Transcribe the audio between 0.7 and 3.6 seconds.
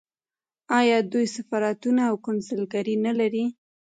آیا دوی سفارتونه او کونسلګرۍ نلري؟